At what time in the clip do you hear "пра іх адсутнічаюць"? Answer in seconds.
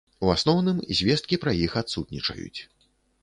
1.45-2.59